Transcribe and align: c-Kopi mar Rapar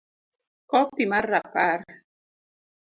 c-Kopi 0.69 1.03
mar 1.11 1.25
Rapar 1.31 1.79